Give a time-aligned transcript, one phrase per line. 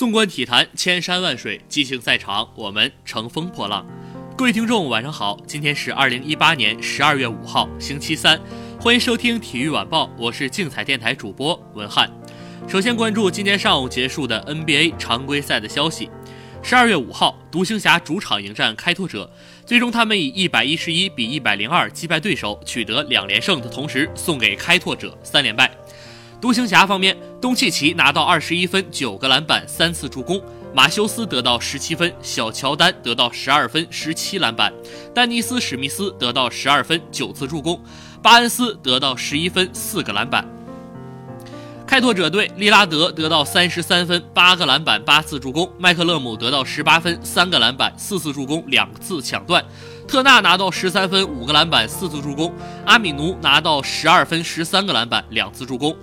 [0.00, 3.86] 纵观体坛，千山万水，激情赛场，我们乘风破浪。
[4.34, 8.40] 各位听众，晚上好，今天是二零一八年十二月五号，星期三，
[8.80, 12.10] 欢迎收听体育晚报，我是竞彩电台主播文翰。
[12.66, 16.08] 首先关注今天上午结束的 NBA 常规赛的消息。
[16.62, 19.30] 十二月五号，独行侠主场迎战开拓者，
[19.66, 25.70] 最终他们以一百一十一比一百零二击败对手，取得两连胜的同时，送给开拓者三连败。
[26.40, 30.38] 独行侠方面，东契奇拿到二十一分、九个篮板、三次助攻；
[30.74, 34.72] 马修斯得到十七分，小乔丹得到十二分、十七篮板；
[35.14, 37.76] 丹尼斯史密斯得到十二分、九次助攻；
[38.22, 40.48] 巴恩斯得到十一分、四个篮板。
[41.86, 49.60] 开拓者队，利拉德得到三十三分、八个篮板、八次助攻；麦克勒姆得到十八分、三个篮板、四次助攻、两次抢断；
[50.06, 52.48] 特纳拿到十三分、五个篮板、四次助攻；
[52.86, 55.94] 阿米努拿到十二分、十三个篮板、两次助攻。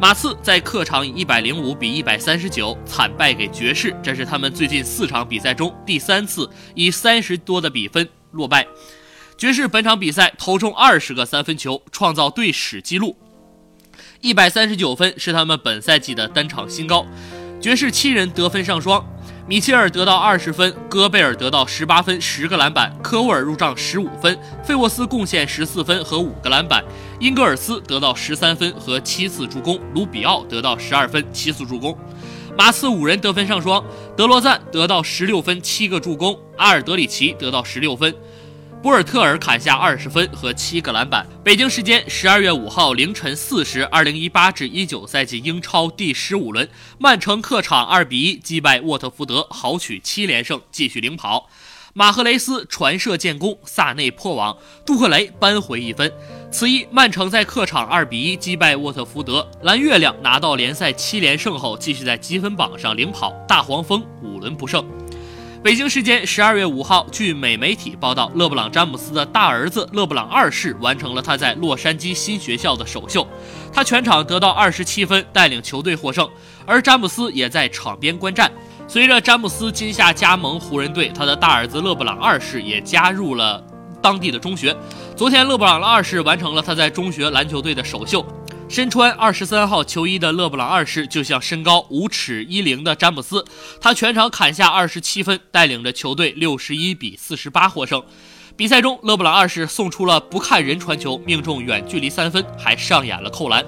[0.00, 8.66] 马刺在客场以一百零五比一百三十九惨败给爵士，这是他们最近四场比赛中第三次以三十多的比分落败。
[9.36, 13.14] 爵士本场比赛投中二十个三分球，创造队史纪录，
[14.22, 17.04] 一百三十九分是他们本赛季的单场新高。
[17.60, 19.06] 爵士七人得分上双。
[19.50, 26.84] 米切尔得到二十分，戈贝尔得到十八分、十个篮板，科沃尔入账十五分，费沃斯贡献十四分和五个篮板，
[27.18, 31.98] 英格尔斯得到十三分和七次助攻，卢比奥得到十二分、七次助攻。
[32.56, 33.84] 马刺五人得分上双，
[34.16, 38.14] 德罗赞得到十六分、七个助攻，阿尔德里奇得到十六分。
[38.82, 41.26] 博尔特尔砍下二十分和七个篮板。
[41.44, 46.66] 北京时间十二月五号凌晨四时，二零一八至一九赛季英超第十五轮，
[46.98, 51.50] 曼城客场二比一击败沃特福德，豪取七连胜，继续领跑。
[51.92, 54.56] 马赫雷斯传射建功，萨内破网，
[54.86, 56.10] 杜克雷扳回一分。
[56.50, 64.82] 此役曼城在客场二比一击败沃特福德，蓝月亮拿到联赛七连胜后，继续在积分榜上领跑，大黄蜂五轮不胜。
[65.62, 73.28] 北京时间十二月五号，据美媒体报道，勒布朗·詹姆斯的大儿子勒布朗二世完成了他在洛杉矶新学校的首秀，
[73.70, 76.26] 他全场得到二十七分，带领球队获胜，
[76.64, 78.50] 而詹姆斯也在场边观战。
[78.88, 83.62] 随着詹姆斯今夏加盟湖人队，他的大儿子勒布朗二世也加入了
[84.00, 84.74] 当地的中学。
[85.14, 88.26] 昨天，勒布朗二世完成了他在中学篮球队的首秀。
[88.70, 93.44] 身穿二十三号球衣的勒布朗二世，就像身高五尺一零的詹姆斯，
[93.80, 98.00] 他全场砍下二十七分，带领着球队六十一比四十八获胜。
[98.56, 103.64] 比赛中，勒布朗二世送出了不看人传球，命中远距离三分，还上演了扣篮。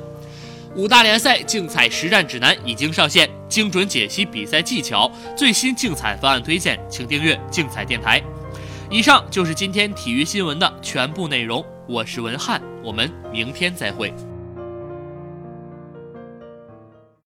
[0.77, 8.23] 五大联赛竞彩实战指南已经上线，精准解析比赛技巧，最新竞彩方案推荐，请订阅竞彩电台。
[8.89, 14.15] 以上就是今天体育新闻的全部内容，我是文翰，我们明天再会。